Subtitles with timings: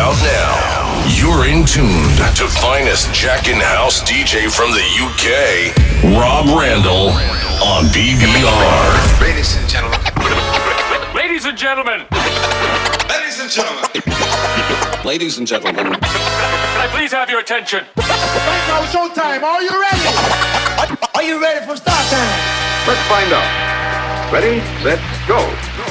[0.00, 1.04] about now.
[1.12, 5.76] You're in tuned to finest Jack in House DJ from the UK,
[6.16, 7.12] Rob Randell
[7.60, 9.20] on BBR.
[9.20, 10.00] Ladies and gentlemen.
[11.14, 12.06] Ladies and gentlemen.
[13.10, 15.04] Ladies and gentlemen.
[15.04, 15.92] Ladies and gentlemen.
[15.92, 17.84] Can I please have your attention?
[17.98, 19.42] Right Now showtime.
[19.42, 20.96] Are you ready?
[21.14, 22.40] Are you ready for start time?
[22.88, 24.32] Let's find out.
[24.32, 24.98] Ready, set,
[25.28, 25.89] go.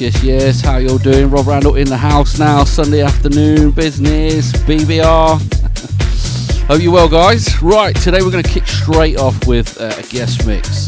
[0.00, 0.60] Yes, yes.
[0.62, 1.28] How y'all doing?
[1.28, 2.64] Rob Randell in the house now.
[2.64, 4.50] Sunday afternoon business.
[4.52, 5.38] BBR.
[6.68, 7.60] Hope you're well, guys.
[7.60, 10.86] Right, today we're going to kick straight off with uh, a guest mix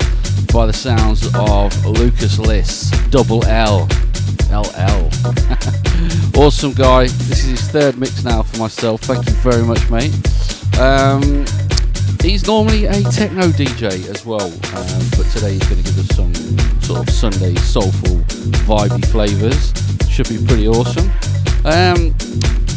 [0.51, 3.87] by the sounds of Lucas Liss, double L,
[4.51, 5.11] LL.
[6.35, 7.03] awesome guy.
[7.03, 9.03] This is his third mix now for myself.
[9.03, 10.15] Thank you very much, mate.
[10.81, 11.45] Um,
[12.23, 16.17] he's normally a techno DJ as well, um, but today he's going to give us
[16.17, 16.35] some
[16.81, 18.19] sort of Sunday soulful,
[18.67, 19.73] vibey flavours.
[20.09, 21.11] Should be pretty awesome.
[21.65, 22.15] Um,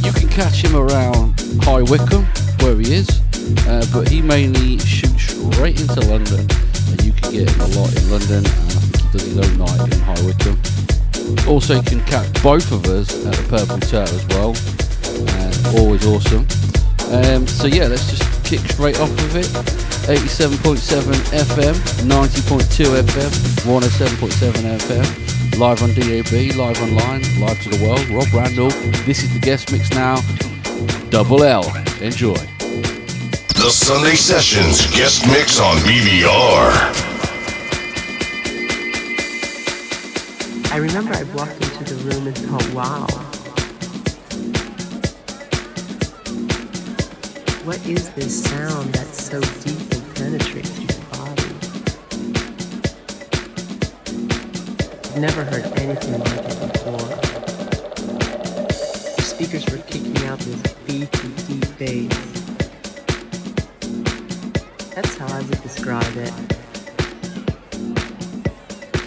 [0.01, 2.25] you can catch him around High Wycombe,
[2.61, 3.21] where he is,
[3.67, 6.47] uh, but he mainly shoots straight into London,
[6.89, 9.37] and you can get him a lot in London, and I think he does his
[9.37, 11.47] own night in High Wycombe.
[11.47, 14.55] Also, you can catch both of us at the Purple Turtle as well.
[15.29, 16.47] Uh, always awesome.
[17.11, 19.47] Um, so yeah, let's just kick straight off with it.
[20.05, 20.77] 87.7
[21.33, 21.73] FM,
[22.05, 23.31] 90.2 FM,
[23.65, 28.07] 107.7 FM, live on DAB, live online, live to the world.
[28.09, 28.69] Rob Randell.
[29.05, 30.21] This is the guest mix now.
[31.09, 31.65] Double L.
[32.01, 32.35] Enjoy.
[33.55, 37.15] The Sunday Sessions guest mix on BBR.
[40.71, 43.07] I remember I walked into the room and thought, wow,
[47.65, 51.41] what is this sound that's so deep and penetrates your body?
[55.09, 57.09] I've never heard anything like it before.
[59.15, 62.13] The speakers were kicking out this beefy, deep bass.
[64.93, 66.33] That's how I would describe it.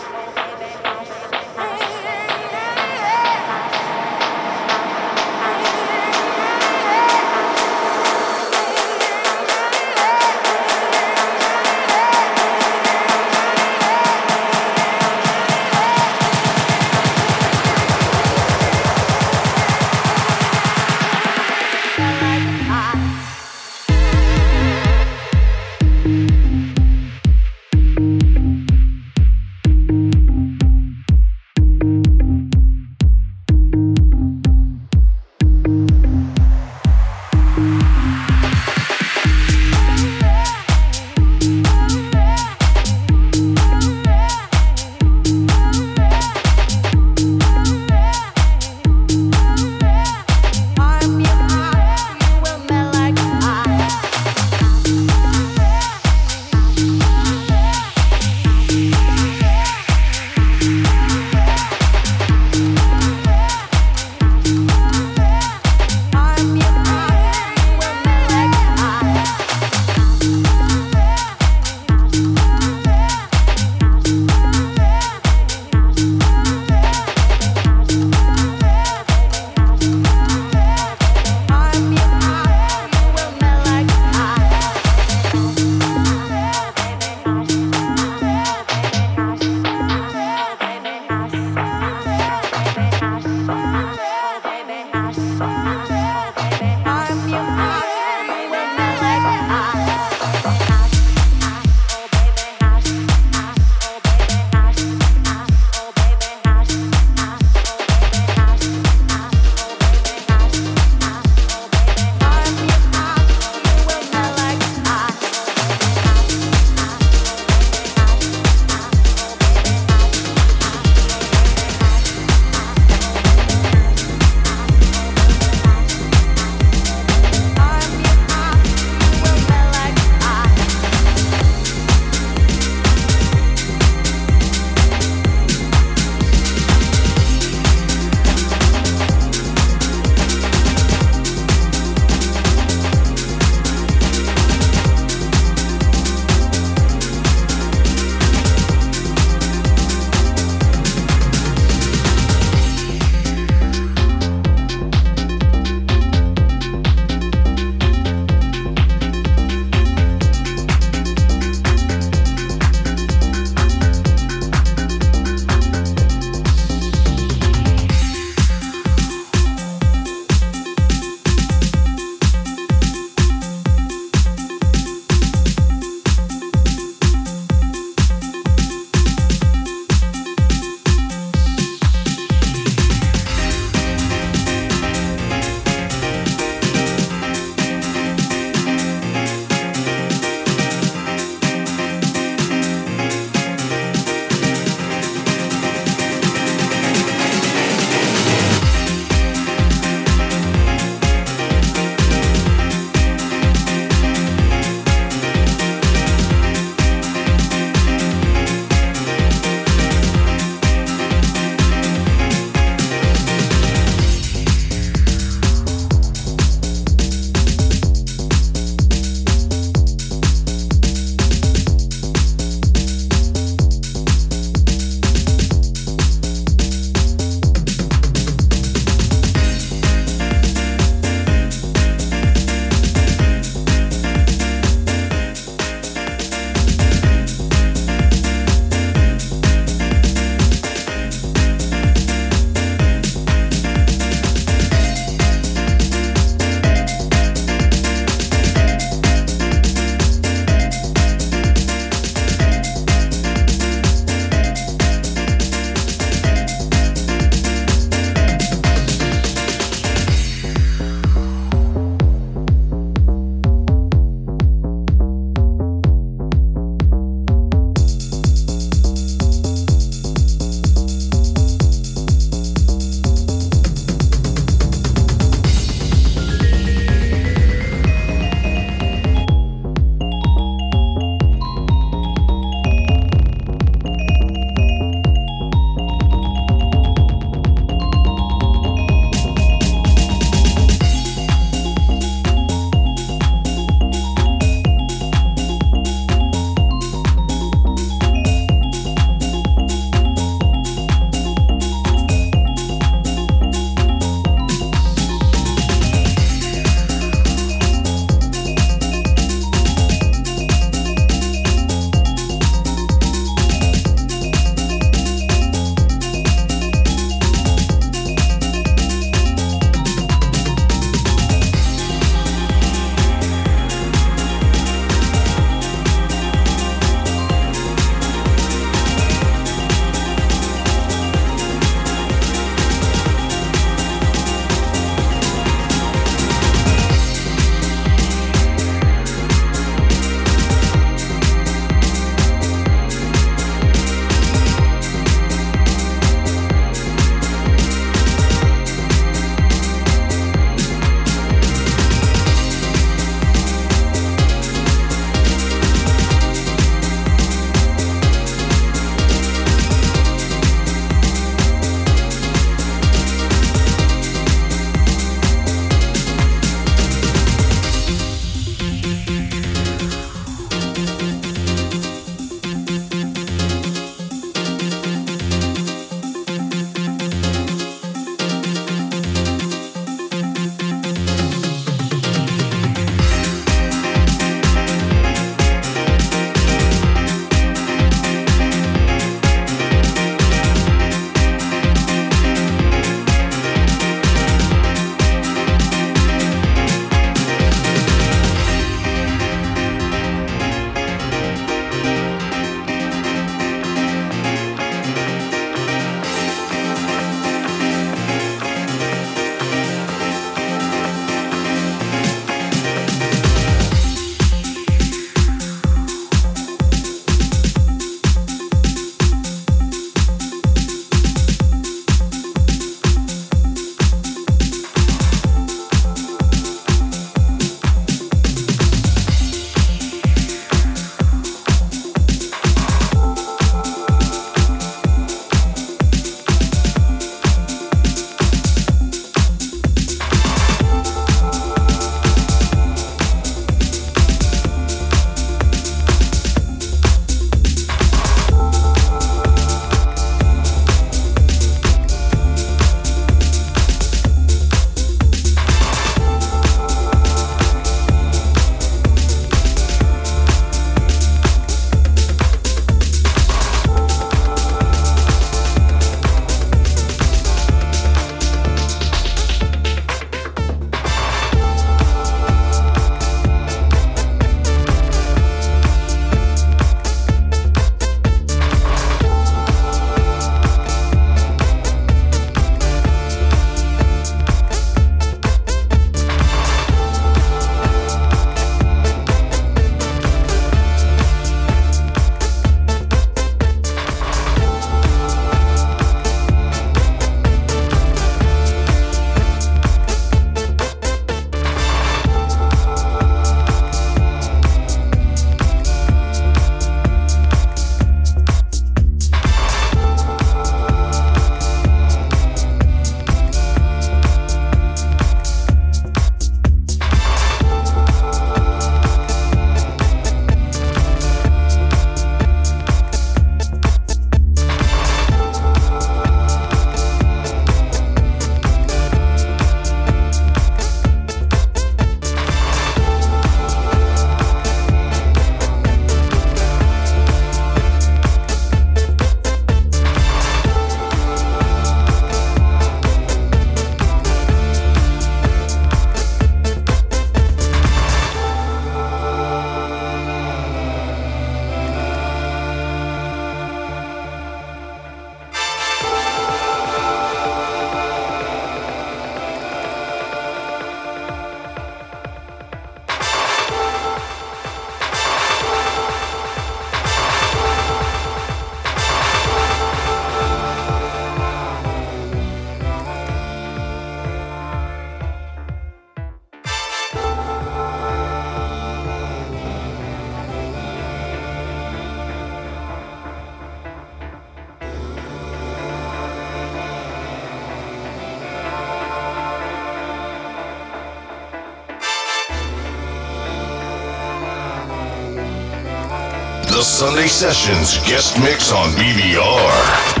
[596.81, 600.00] Sunday Sessions guest mix on BBR.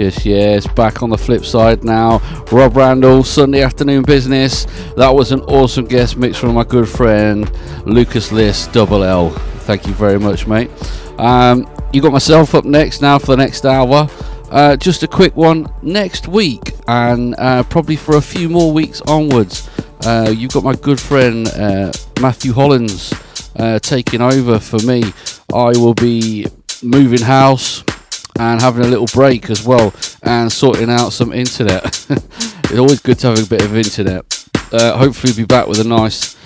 [0.00, 0.66] Yes, yes, yes.
[0.74, 2.20] Back on the flip side now.
[2.50, 4.64] Rob Randell, Sunday afternoon business.
[4.96, 7.52] That was an awesome guest mix from my good friend
[7.84, 9.28] Lucas List, double L.
[9.66, 10.70] Thank you very much, mate.
[11.18, 14.08] Um, you got myself up next now for the next hour.
[14.50, 19.02] Uh, just a quick one next week, and uh, probably for a few more weeks
[19.02, 19.68] onwards.
[20.06, 21.92] Uh, you've got my good friend uh,
[22.22, 23.12] Matthew Hollins
[23.56, 25.12] uh, taking over for me.
[25.52, 26.46] I will be
[26.82, 27.84] moving house
[28.38, 31.84] and having a little break as well, and sorting out some internet.
[32.10, 34.46] it's always good to have a bit of internet.
[34.72, 36.36] Uh, hopefully, be back with a nice,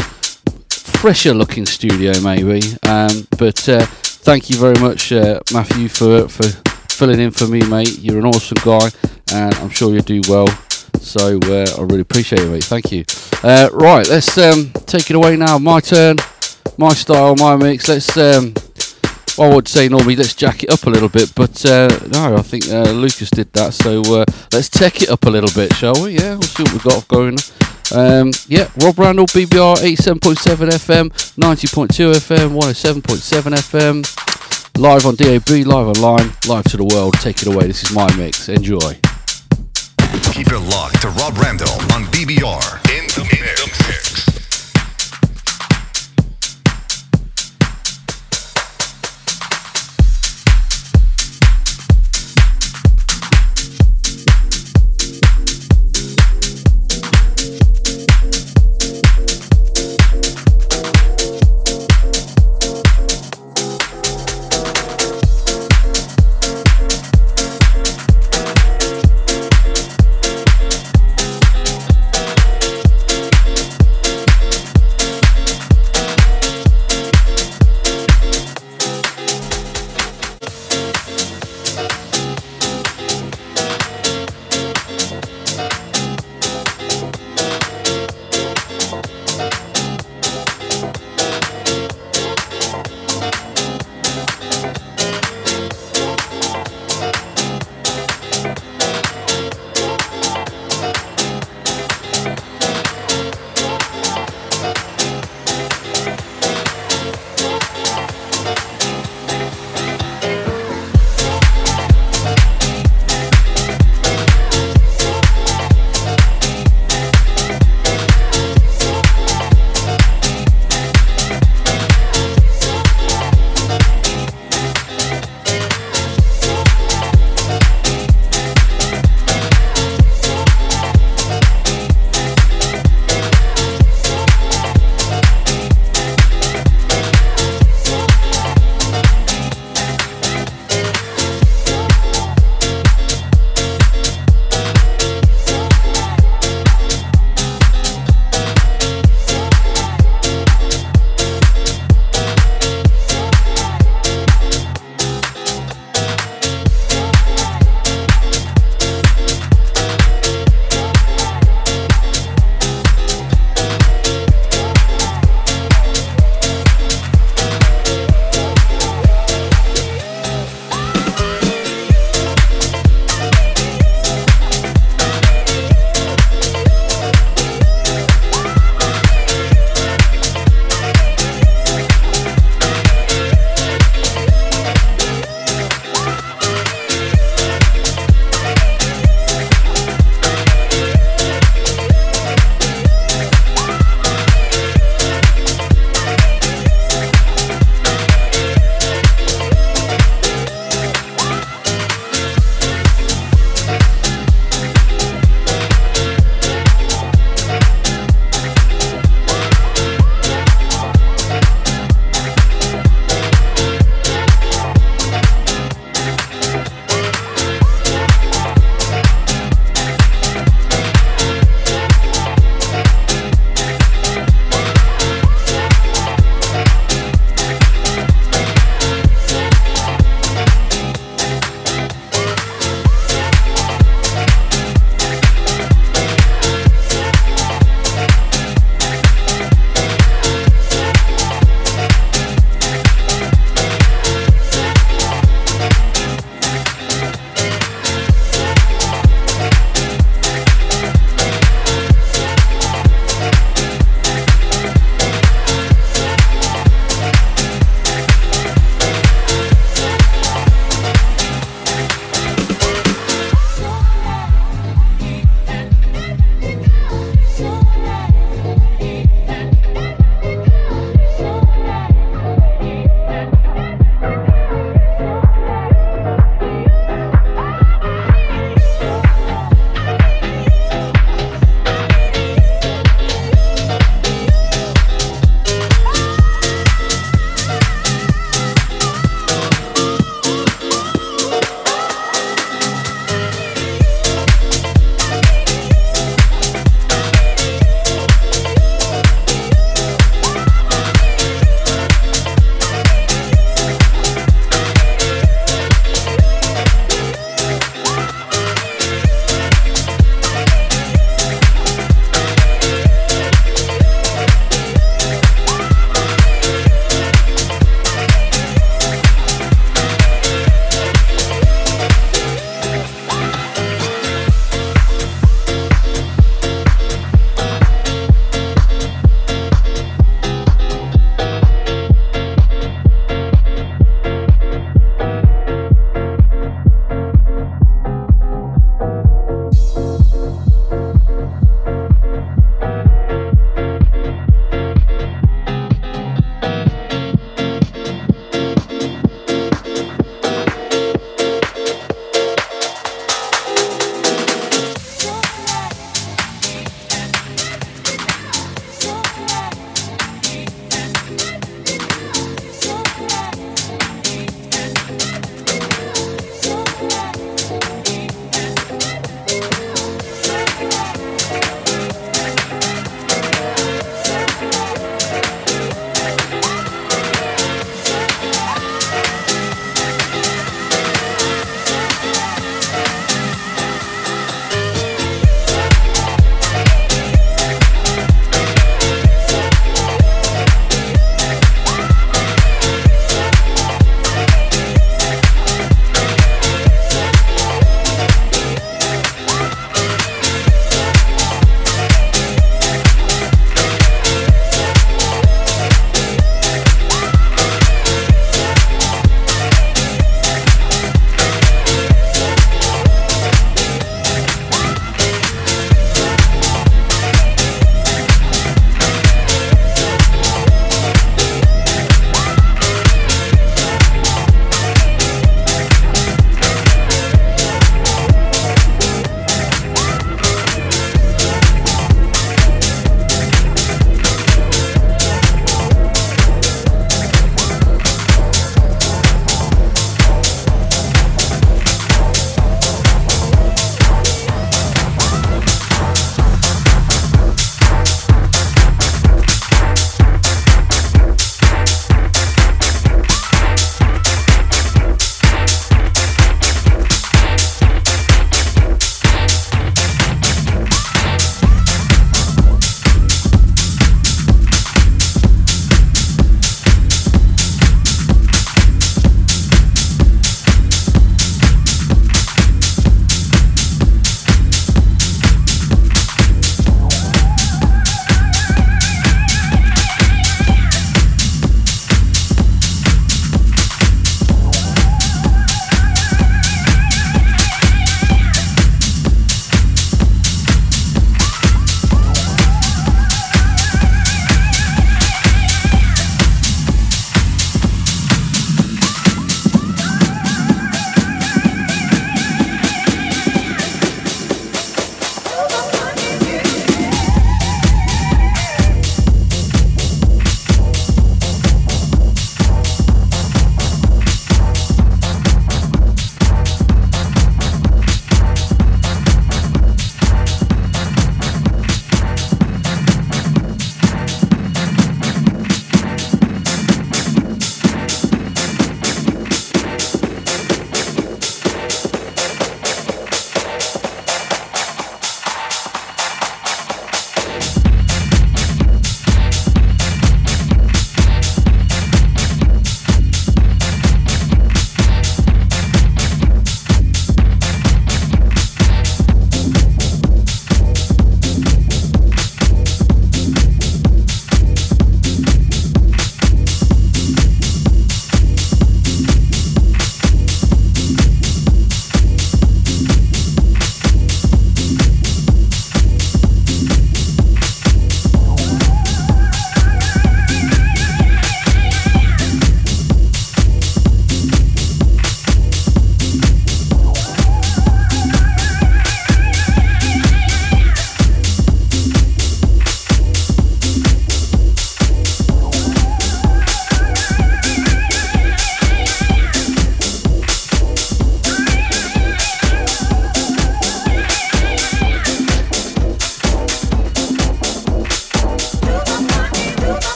[0.70, 2.60] fresher looking studio, maybe.
[2.84, 5.12] Um, but thank you very much,
[5.52, 6.48] Matthew, for for
[6.94, 7.98] filling in for me, mate.
[7.98, 8.88] You're an awesome guy,
[9.32, 10.46] and I'm sure you'll do well.
[11.00, 12.64] So uh, I really appreciate it, mate.
[12.64, 13.04] Thank you.
[13.42, 15.58] Uh, right, let's um, take it away now.
[15.58, 16.16] My turn,
[16.78, 17.88] my style, my mix.
[17.88, 18.16] Let's.
[18.16, 18.54] Um,
[19.38, 22.42] I would say normally let's jack it up a little bit, but uh, no, I
[22.42, 23.74] think uh, Lucas did that.
[23.74, 26.12] So uh, let's tech it up a little bit, shall we?
[26.18, 27.36] Yeah, we'll see what we've got going.
[27.92, 34.78] Um, yeah, Rob Randell, BBR 87.7 FM, 90.2 FM, 107.7 FM.
[34.78, 37.14] Live on DAB, live online, live to the world.
[37.14, 37.66] Take it away.
[37.66, 38.48] This is my mix.
[38.48, 38.78] Enjoy.
[40.32, 42.62] Keep it locked to Rob Randell on BBR
[42.96, 43.63] in the mix.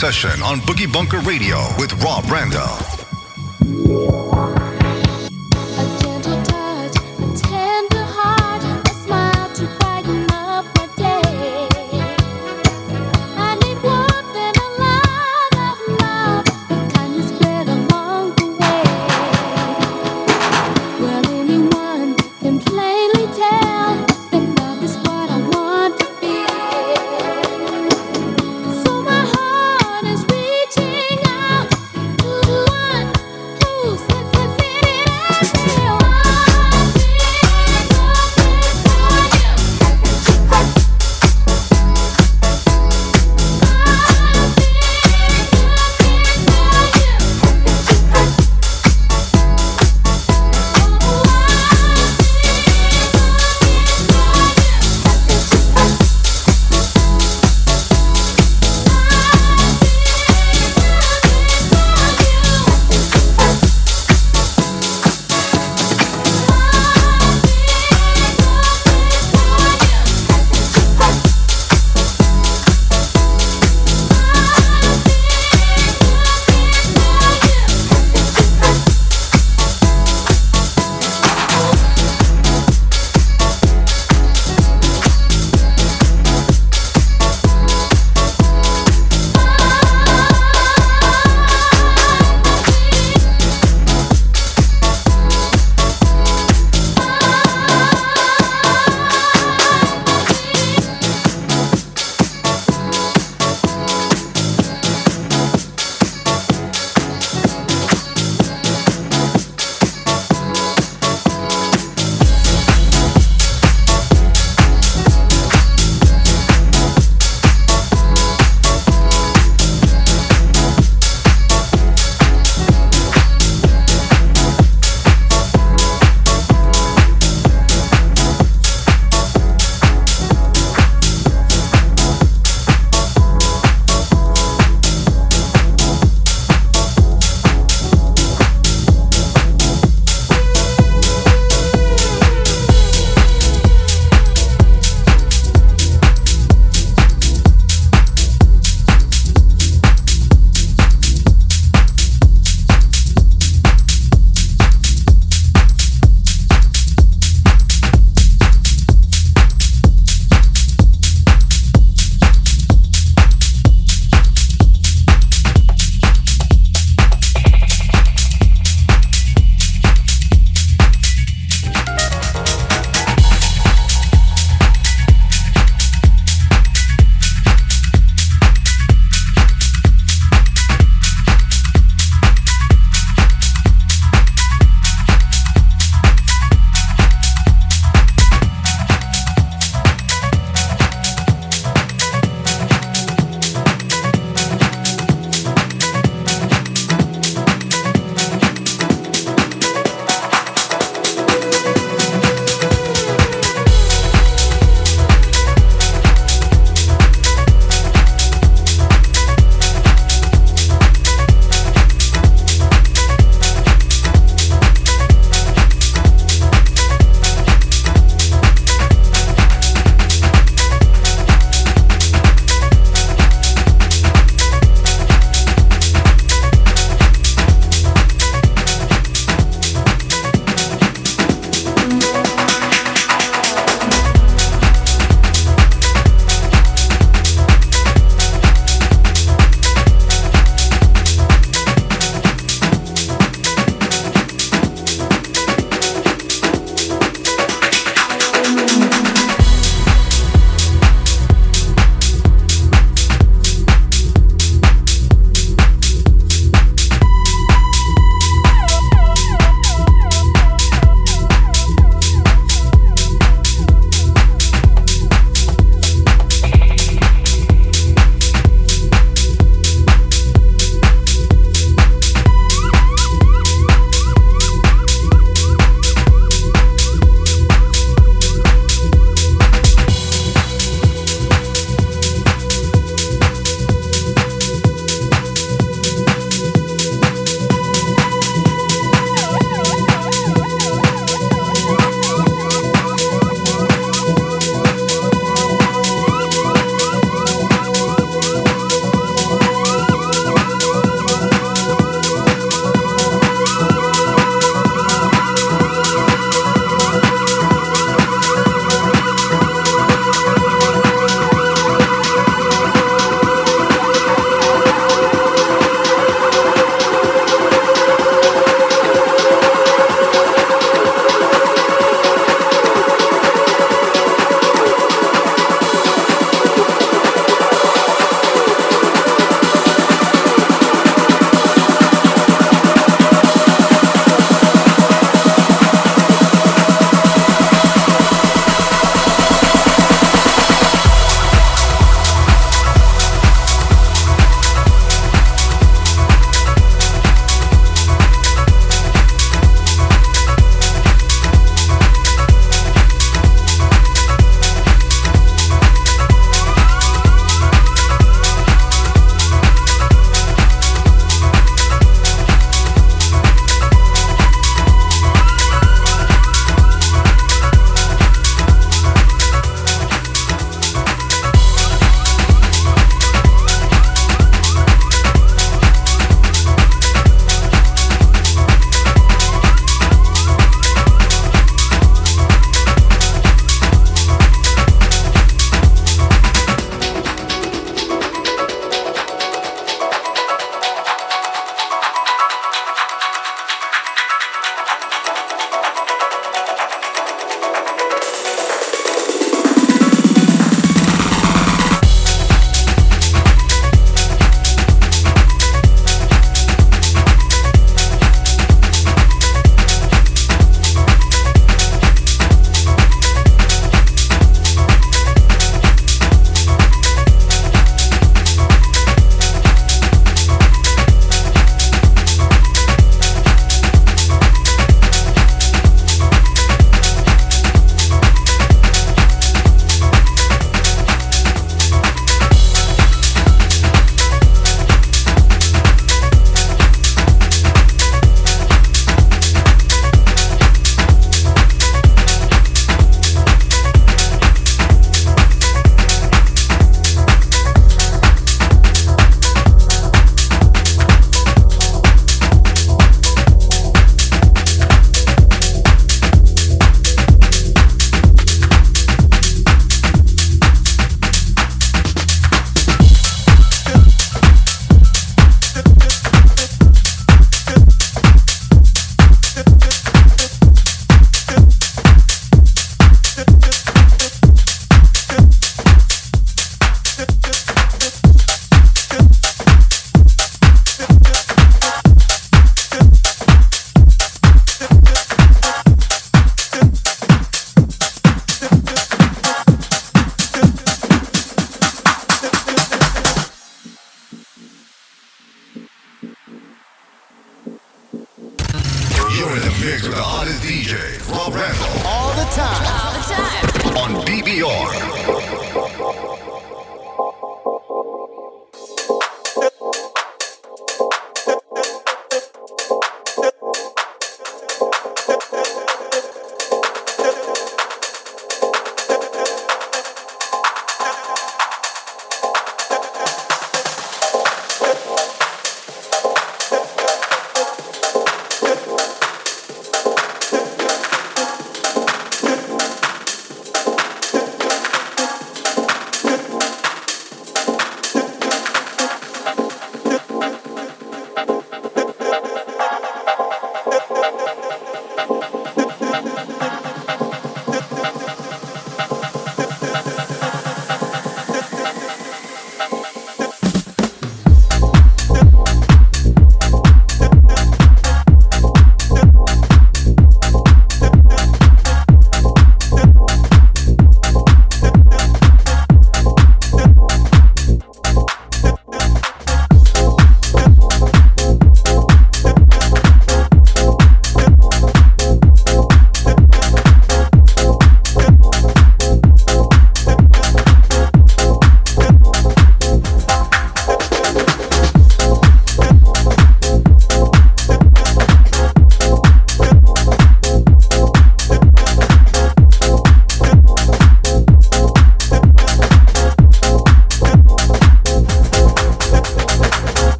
[0.00, 2.99] Session on Boogie Bunker Radio with Rob Randell.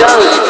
[0.00, 0.49] Know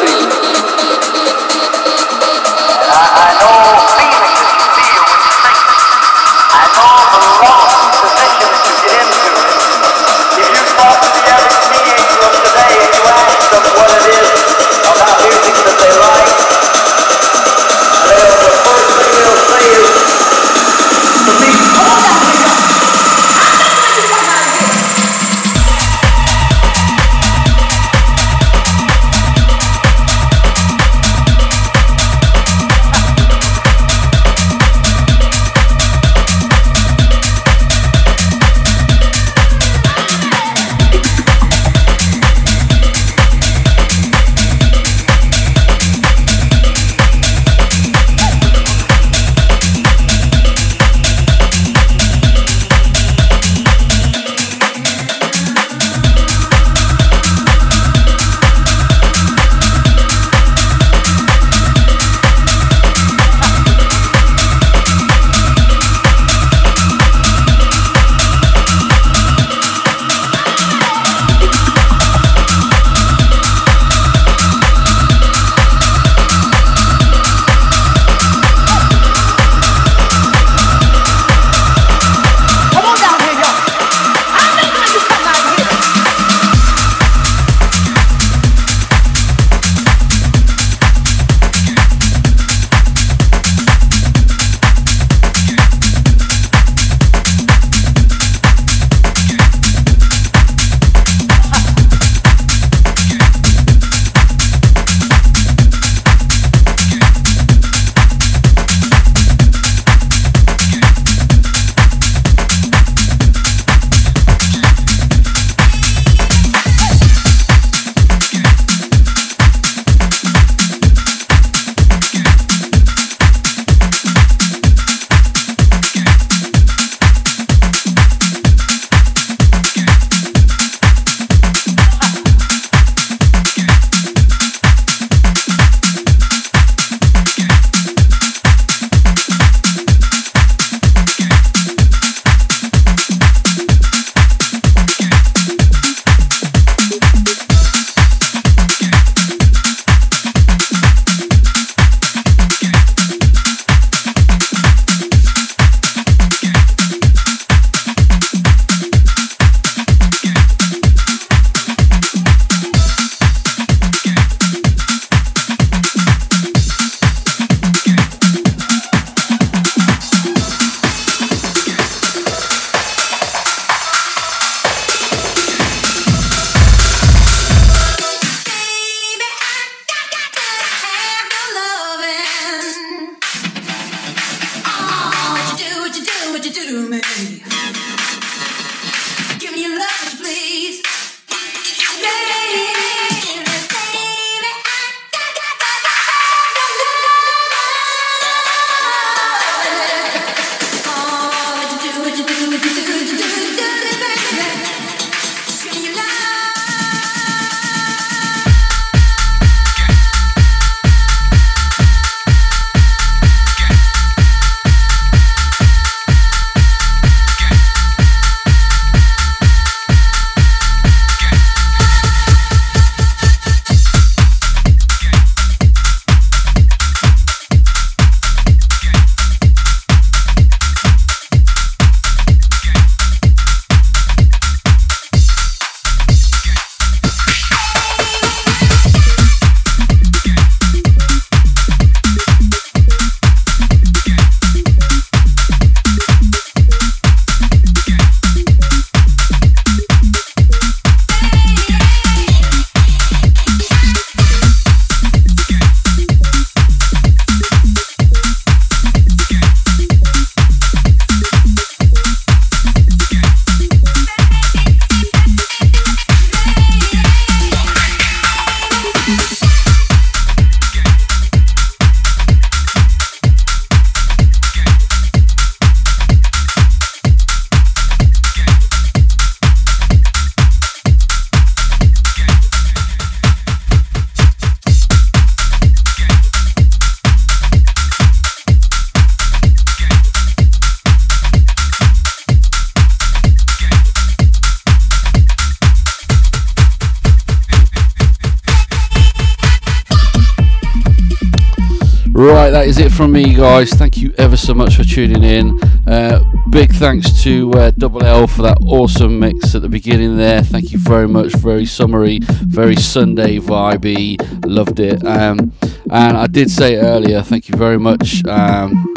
[302.81, 303.69] it from me, guys.
[303.71, 305.59] Thank you ever so much for tuning in.
[305.87, 310.41] Uh, big thanks to uh, Double L for that awesome mix at the beginning there.
[310.41, 311.33] Thank you very much.
[311.35, 314.17] Very summary, very Sunday vibey.
[314.45, 315.05] Loved it.
[315.05, 315.51] Um,
[315.91, 318.25] and I did say earlier, thank you very much.
[318.25, 318.93] Um,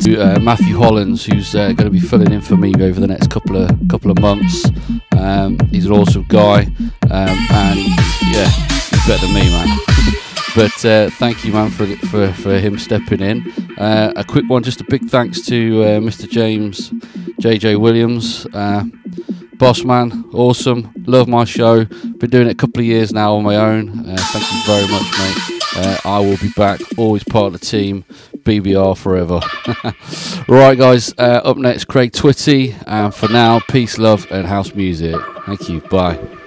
[0.00, 3.08] to uh, Matthew Hollins, who's uh, going to be filling in for me over the
[3.08, 4.70] next couple of couple of months.
[5.16, 6.64] Um, he's an awesome guy,
[7.10, 7.78] um, and
[8.30, 8.48] yeah,
[8.90, 9.97] he's better than me, man.
[10.54, 13.52] But uh, thank you, man, for, for for him stepping in.
[13.78, 16.28] Uh, a quick one, just a big thanks to uh, Mr.
[16.28, 16.90] James
[17.40, 18.46] JJ Williams.
[18.52, 18.84] Uh,
[19.54, 20.92] boss man, awesome.
[21.06, 21.84] Love my show.
[21.84, 24.04] Been doing it a couple of years now on my own.
[24.04, 26.00] thank you very much, mate.
[26.04, 26.80] I will be back.
[26.96, 28.04] Always part of the team.
[28.48, 29.40] BBR forever.
[30.48, 32.82] right, guys, uh, up next, Craig Twitty.
[32.86, 35.16] And for now, peace, love, and house music.
[35.46, 35.80] Thank you.
[35.82, 36.37] Bye.